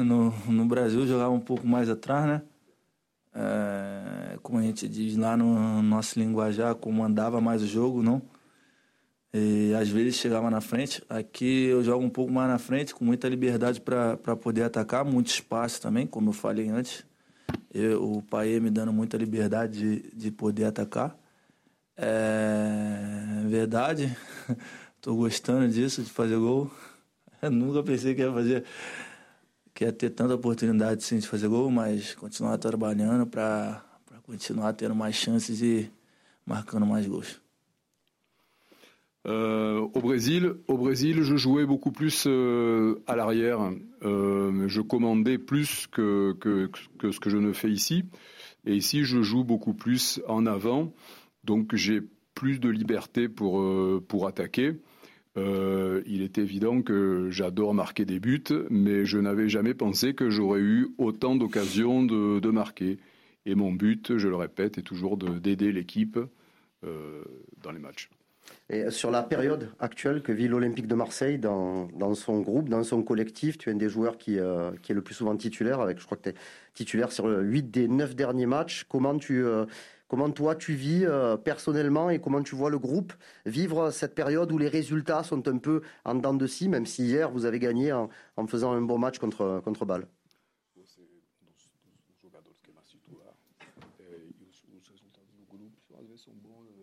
no, 0.00 0.30
no 0.50 0.66
Brasil 0.66 1.00
eu 1.00 1.06
jogava 1.06 1.30
um 1.30 1.40
pouco 1.40 1.66
mais 1.66 1.90
atrás, 1.90 2.26
né? 2.26 2.42
É, 3.34 4.38
como 4.42 4.58
a 4.58 4.62
gente 4.62 4.88
diz 4.88 5.16
lá 5.16 5.36
no 5.36 5.82
nosso 5.82 6.18
linguajar, 6.18 6.74
comandava 6.76 7.40
mais 7.40 7.62
o 7.62 7.66
jogo, 7.66 8.02
não? 8.02 8.22
E 9.36 9.74
às 9.74 9.88
vezes 9.88 10.14
chegava 10.14 10.48
na 10.48 10.60
frente. 10.60 11.02
Aqui 11.08 11.64
eu 11.64 11.82
jogo 11.82 12.04
um 12.04 12.08
pouco 12.08 12.30
mais 12.30 12.48
na 12.48 12.56
frente, 12.56 12.94
com 12.94 13.04
muita 13.04 13.28
liberdade 13.28 13.80
para 13.80 14.16
poder 14.36 14.62
atacar, 14.62 15.04
muito 15.04 15.26
espaço 15.26 15.82
também, 15.82 16.06
como 16.06 16.28
eu 16.28 16.32
falei 16.32 16.68
antes. 16.68 17.04
Eu, 17.72 18.00
o 18.00 18.22
Paê 18.22 18.60
me 18.60 18.70
dando 18.70 18.92
muita 18.92 19.16
liberdade 19.16 20.00
de, 20.00 20.16
de 20.16 20.30
poder 20.30 20.66
atacar. 20.66 21.18
É 21.96 23.42
verdade, 23.48 24.16
tô 25.02 25.16
gostando 25.16 25.68
disso, 25.68 26.00
de 26.04 26.10
fazer 26.10 26.36
gol. 26.36 26.70
Eu 27.42 27.50
nunca 27.50 27.82
pensei 27.82 28.14
que 28.14 28.22
ia 28.22 28.32
fazer, 28.32 28.64
que 29.74 29.84
ia 29.84 29.92
ter 29.92 30.10
tanta 30.10 30.36
oportunidade 30.36 31.02
sim, 31.02 31.18
de 31.18 31.26
fazer 31.26 31.48
gol, 31.48 31.68
mas 31.72 32.14
continuar 32.14 32.56
trabalhando 32.58 33.26
para 33.26 33.82
continuar 34.22 34.72
tendo 34.74 34.94
mais 34.94 35.16
chances 35.16 35.60
e 35.60 35.90
marcando 36.46 36.86
mais 36.86 37.04
gols. 37.04 37.43
Euh, 39.26 39.80
au 39.94 40.00
Brésil, 40.00 40.52
au 40.68 40.76
Brésil, 40.76 41.22
je 41.22 41.36
jouais 41.36 41.64
beaucoup 41.64 41.92
plus 41.92 42.24
euh, 42.26 43.02
à 43.06 43.16
l'arrière. 43.16 43.72
Euh, 44.02 44.68
je 44.68 44.80
commandais 44.82 45.38
plus 45.38 45.86
que, 45.86 46.34
que, 46.34 46.70
que 46.98 47.10
ce 47.10 47.20
que 47.20 47.30
je 47.30 47.38
ne 47.38 47.52
fais 47.52 47.70
ici. 47.70 48.04
Et 48.66 48.74
ici, 48.74 49.04
je 49.04 49.22
joue 49.22 49.44
beaucoup 49.44 49.72
plus 49.72 50.20
en 50.28 50.44
avant. 50.46 50.92
Donc, 51.44 51.74
j'ai 51.74 52.02
plus 52.34 52.58
de 52.58 52.68
liberté 52.68 53.28
pour, 53.28 53.64
pour 54.08 54.26
attaquer. 54.26 54.72
Il 55.36 56.22
est 56.22 56.38
évident 56.38 56.82
que 56.82 57.28
j'adore 57.30 57.74
marquer 57.74 58.04
des 58.04 58.20
buts, 58.20 58.44
mais 58.70 59.04
je 59.04 59.18
n'avais 59.18 59.48
jamais 59.48 59.74
pensé 59.74 60.14
que 60.14 60.30
j'aurais 60.30 60.60
eu 60.60 60.88
autant 60.96 61.34
d'occasions 61.36 62.02
de, 62.02 62.40
de 62.40 62.50
marquer. 62.50 62.98
Et 63.46 63.54
mon 63.54 63.72
but, 63.72 64.16
je 64.16 64.28
le 64.28 64.36
répète, 64.36 64.78
est 64.78 64.82
toujours 64.82 65.16
de- 65.16 65.38
d'aider 65.38 65.72
l'équipe 65.72 66.18
dans 66.82 67.72
les 67.72 67.78
matchs. 67.78 68.08
Sur 68.88 69.10
la 69.10 69.22
période 69.22 69.70
actuelle 69.78 70.22
que 70.22 70.32
vit 70.32 70.48
l'Olympique 70.48 70.86
de 70.86 70.94
Marseille 70.94 71.38
dans, 71.38 71.86
dans 71.98 72.14
son 72.14 72.40
groupe, 72.40 72.68
dans 72.70 72.82
son 72.82 73.02
collectif, 73.02 73.58
tu 73.58 73.68
es 73.68 73.72
un 73.72 73.76
des 73.76 73.90
joueurs 73.90 74.16
qui, 74.16 74.38
euh, 74.38 74.72
qui 74.82 74.92
est 74.92 74.94
le 74.94 75.02
plus 75.02 75.14
souvent 75.14 75.36
titulaire, 75.36 75.80
avec 75.80 76.00
je 76.00 76.06
crois 76.06 76.16
que 76.16 76.22
tu 76.22 76.28
es 76.30 76.34
titulaire 76.72 77.12
sur 77.12 77.26
8 77.26 77.70
des 77.70 77.88
9 77.88 78.16
derniers 78.16 78.46
matchs. 78.46 78.84
Comment, 78.88 79.18
tu, 79.18 79.44
euh, 79.44 79.66
comment 80.08 80.30
toi 80.30 80.54
tu 80.54 80.72
vis 80.72 81.04
euh, 81.04 81.36
personnellement 81.36 82.08
et 82.08 82.20
comment 82.20 82.42
tu 82.42 82.54
vois 82.54 82.70
le 82.70 82.78
groupe 82.78 83.12
vivre 83.44 83.90
cette 83.90 84.14
période 84.14 84.50
où 84.50 84.56
les 84.56 84.68
résultats 84.68 85.22
sont 85.24 85.46
un 85.46 85.58
peu 85.58 85.82
en 86.04 86.14
dents 86.14 86.34
de 86.34 86.46
scie, 86.46 86.68
même 86.68 86.86
si 86.86 87.04
hier 87.04 87.30
vous 87.30 87.44
avez 87.44 87.58
gagné 87.58 87.92
en, 87.92 88.08
en 88.36 88.46
faisant 88.46 88.72
un 88.72 88.80
bon 88.80 88.98
match 88.98 89.18
contre, 89.18 89.60
contre 89.62 89.84
Bâle? 89.84 90.06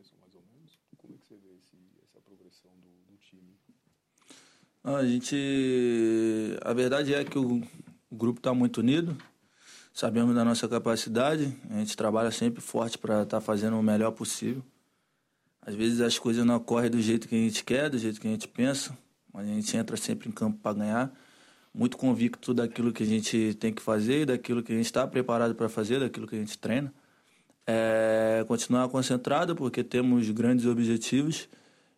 São 0.03 0.17
mais 0.19 0.35
ou 0.35 0.43
menos. 0.53 0.79
Como 0.97 1.13
é 1.13 1.17
que 1.17 1.25
você 1.25 1.35
vê 1.35 1.55
esse, 1.55 1.77
essa 2.03 2.19
progressão 2.21 2.71
do, 2.79 3.11
do 3.11 3.17
time? 3.17 3.55
Não, 4.83 4.95
A 4.95 5.05
gente. 5.05 6.57
A 6.63 6.73
verdade 6.73 7.13
é 7.13 7.23
que 7.23 7.37
o, 7.37 7.61
o 8.09 8.15
grupo 8.15 8.39
está 8.39 8.53
muito 8.53 8.79
unido, 8.79 9.15
sabemos 9.93 10.35
da 10.35 10.43
nossa 10.43 10.67
capacidade, 10.67 11.55
a 11.69 11.79
gente 11.79 11.95
trabalha 11.95 12.31
sempre 12.31 12.61
forte 12.61 12.97
para 12.97 13.23
estar 13.23 13.41
fazendo 13.41 13.77
o 13.77 13.83
melhor 13.83 14.11
possível. 14.11 14.63
Às 15.61 15.75
vezes 15.75 16.01
as 16.01 16.17
coisas 16.17 16.43
não 16.43 16.55
ocorrem 16.55 16.89
do 16.89 16.99
jeito 16.99 17.27
que 17.27 17.35
a 17.35 17.37
gente 17.37 17.63
quer, 17.63 17.89
do 17.89 17.97
jeito 17.97 18.19
que 18.19 18.27
a 18.27 18.31
gente 18.31 18.47
pensa, 18.47 18.97
mas 19.31 19.47
a 19.47 19.53
gente 19.53 19.77
entra 19.77 19.95
sempre 19.95 20.27
em 20.27 20.31
campo 20.31 20.57
para 20.57 20.73
ganhar, 20.73 21.13
muito 21.73 21.97
convicto 21.97 22.53
daquilo 22.53 22.91
que 22.91 23.03
a 23.03 23.05
gente 23.05 23.53
tem 23.59 23.71
que 23.71 23.81
fazer, 23.81 24.25
daquilo 24.25 24.63
que 24.63 24.73
a 24.73 24.75
gente 24.75 24.87
está 24.87 25.07
preparado 25.07 25.53
para 25.53 25.69
fazer, 25.69 25.99
daquilo 25.99 26.27
que 26.27 26.35
a 26.35 26.39
gente 26.39 26.57
treina. 26.57 26.91
É, 27.73 28.43
continuar 28.47 28.89
concentrado, 28.89 29.55
porque 29.55 29.83
temos 29.83 30.29
grandes 30.31 30.65
objetivos 30.65 31.47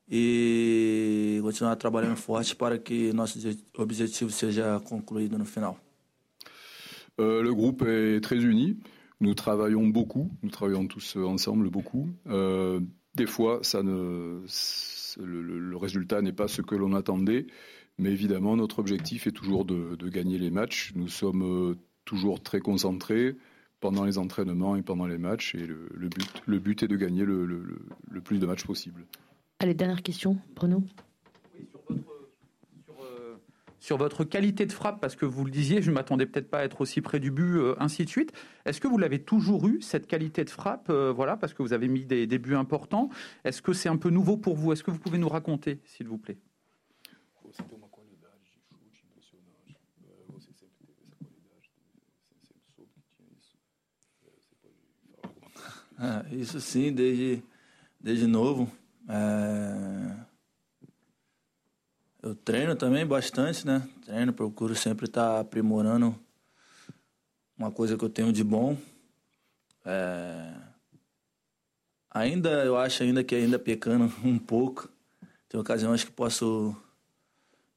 e 0.10 1.40
continuar 1.42 1.76
trabalhando 1.78 2.16
forte 2.16 2.56
para 2.56 2.78
que 2.78 3.12
nosso 3.14 3.40
obje- 3.40 3.58
objetivo 3.78 4.30
seja 4.30 4.80
concluído 4.92 5.38
no 5.38 5.46
final. 5.46 5.76
Le 7.18 7.52
groupe 7.54 7.84
est 7.88 8.22
très 8.22 8.44
uni. 8.44 8.78
Nous 9.20 9.34
travaillons 9.36 9.88
beaucoup. 9.88 10.30
Nous 10.44 10.50
travaillons 10.50 10.88
tous 10.88 11.16
ensemble 11.16 11.70
beaucoup. 11.70 12.10
des 13.16 13.28
fois, 13.28 13.60
ça 13.62 13.82
ne, 13.84 14.44
le, 15.18 15.78
résultat 15.78 16.22
n'est 16.22 16.34
pas 16.36 16.48
ce 16.48 16.62
que 16.62 16.76
l'on 16.76 16.94
attendait. 16.94 17.46
Mais 18.00 18.12
évidemment, 18.12 18.56
notre 18.58 18.80
objectif 18.80 19.28
est 19.28 19.32
toujours 19.32 19.66
de, 19.66 19.96
de 19.96 20.10
gagner 20.10 20.40
les 20.40 20.50
matchs. 20.52 20.92
Nous 20.96 21.08
sommes 21.08 21.76
toujours 22.06 22.42
très 22.42 22.60
concentrés 22.60 23.36
pendant 23.84 24.06
les 24.06 24.18
entraînements 24.18 24.78
et 24.78 24.82
pendant 24.82 25.08
les 25.08 25.18
matchs. 25.18 25.56
Et 25.56 25.68
le, 25.68 26.08
but, 26.08 26.42
le 26.46 26.58
but 26.58 26.84
est 26.84 26.88
de 26.88 26.96
gagner 26.96 27.26
le, 27.26 27.46
le, 27.46 28.22
plus 28.22 28.40
de 28.40 28.46
matchs 28.46 28.66
possible. 28.66 29.04
Allez, 29.60 29.74
dernière 29.74 30.02
question, 30.02 30.38
Bruno. 30.56 30.84
sur, 33.80 33.98
votre, 33.98 34.24
qualité 34.24 34.66
de 34.66 34.72
frappe, 34.72 35.02
parce 35.02 35.18
que 35.18 35.26
vous 35.26 35.44
le 35.44 35.52
disiez, 35.52 35.82
je 35.82 35.90
ne 35.90 35.96
m'attendais 35.96 36.26
peut-être 36.26 36.50
pas 36.50 36.60
à 36.60 36.64
être 36.64 36.80
aussi 36.80 37.02
près 37.02 37.20
du 37.20 37.30
but, 37.30 37.58
euh, 37.58 37.76
ainsi 37.78 38.06
de 38.06 38.10
suite. 38.10 38.32
Est-ce 38.66 38.80
que 38.80 38.88
vous 38.88 38.98
l'avez 38.98 39.20
toujours 39.20 39.68
eu, 39.68 39.82
cette 39.82 40.08
qualité 40.08 40.46
de 40.46 40.50
frappe 40.50 40.88
euh, 40.90 41.12
Voilà, 41.12 41.36
parce 41.36 41.54
que 41.54 41.62
vous 41.62 41.74
avez 41.74 41.90
mis 41.90 42.06
des, 42.06 42.26
des 42.26 42.40
buts 42.40 42.56
importants? 42.56 43.10
Est-ce 43.44 43.62
que 43.62 43.74
c'est 43.74 43.90
un 43.90 43.98
peu 43.98 44.10
nouveau 44.10 44.38
pour 44.38 44.56
vous? 44.56 44.72
Est-ce 44.72 44.84
que 44.84 44.92
vous 44.92 45.00
pouvez 45.00 45.18
nous 45.18 45.28
raconter, 45.30 45.82
s'il 45.84 46.08
vous 46.08 46.18
plaît? 46.18 46.38
É, 56.00 56.36
isso 56.36 56.60
sim, 56.60 56.92
desde, 56.92 57.44
desde 58.00 58.28
novo. 58.28 58.72
É... 59.08 60.16
Eu 62.22 62.34
treino 62.36 62.76
também 62.76 63.06
bastante, 63.06 63.68
né? 63.68 63.88
Treino, 64.06 64.32
procuro 64.32 64.76
sempre 64.76 65.06
estar 65.06 65.34
tá 65.34 65.40
aprimorando 65.42 66.18
uma 67.58 67.72
coisa 67.72 67.98
que 67.98 68.04
eu 68.04 68.10
tenho 68.10 68.32
de 68.32 68.44
bom. 68.44 68.78
É... 69.86 70.54
Ainda, 72.10 72.64
eu 72.64 72.78
acho 72.78 73.04
ainda 73.04 73.24
que 73.24 73.36
ainda 73.36 73.60
pecando 73.60 74.06
um 74.24 74.40
pouco. 74.40 74.90
Tem 75.50 75.60
ocasiões 75.60 76.04
que 76.04 76.12
posso 76.12 76.76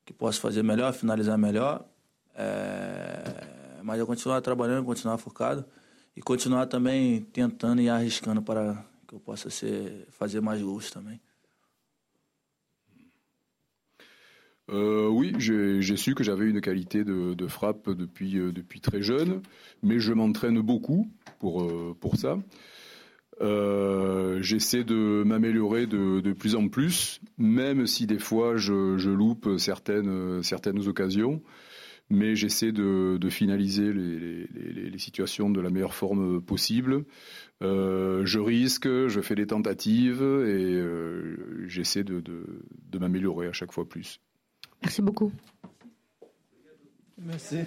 que 0.05 0.13
posso 0.13 0.41
fazer 0.41 0.63
melhor, 0.63 0.93
finalizar 0.93 1.37
melhor. 1.37 1.85
É... 2.35 3.81
Mas 3.83 3.99
eu 3.99 4.07
continuar 4.07 4.41
trabalhando, 4.41 4.85
continuar 4.85 5.19
focado. 5.19 5.65
E 6.17 6.23
continuar 6.23 6.67
também 6.67 7.21
tentando 7.21 7.83
e 7.83 7.89
arriscando 7.89 8.43
para 8.43 8.85
que 9.07 9.15
eu 9.15 9.21
possa 9.21 9.51
ser, 9.51 10.07
fazer 10.11 10.41
mais 10.41 10.63
gols 10.63 10.91
também. 10.91 11.21
Euh, 14.69 15.09
oui, 15.09 15.33
j'ai 15.39 15.97
su 15.97 16.15
que 16.17 16.25
j'avais 16.25 16.51
une 16.51 16.61
qualité 16.61 17.05
de, 17.05 17.35
de 17.35 17.47
frappe 17.47 17.89
depuis, 17.91 18.37
euh, 18.37 18.51
depuis, 18.51 18.81
très 18.81 19.01
jeune, 19.01 19.41
mais 19.81 20.01
je 20.01 20.13
m'entraîne 20.13 20.61
beaucoup 20.61 21.09
pour, 21.39 21.63
euh, 21.63 21.97
pour 22.01 22.17
ça. 22.17 22.37
Euh, 23.41 24.43
j'essaie 24.43 24.83
de 24.83 25.23
m'améliorer 25.25 25.87
de, 25.87 26.21
de, 26.21 26.33
plus 26.33 26.57
en 26.57 26.67
plus, 26.67 27.21
même 27.39 27.87
si 27.87 28.07
des 28.07 28.19
fois 28.19 28.57
je, 28.57 28.97
je 28.99 29.11
loupe 29.11 29.57
certaines, 29.59 30.43
certaines 30.43 30.89
occasions 30.89 31.43
mais 32.09 32.37
j'essaie 32.37 32.73
de, 32.73 33.19
finaliser 33.31 33.93
les, 33.93 34.99
situations 34.99 35.51
de 35.51 35.61
la 35.61 35.71
meilleure 35.71 35.95
forme 35.95 36.41
possible. 36.41 37.05
Euh, 37.63 38.25
je 38.25 38.39
risque, 38.39 38.87
je 38.87 39.21
fais 39.21 39.35
des 39.35 39.47
tentatives 39.47 40.23
et 40.23 40.75
euh, 40.75 41.65
j'essaie 41.67 42.05
de, 42.05 42.21
de 42.21 42.99
m'améliorer 42.99 43.47
à 43.47 43.53
chaque 43.53 43.73
fois 43.73 43.89
plus. 43.89 44.21
Merci 44.83 45.03
beaucoup. 45.03 45.33
Merci. 47.19 47.59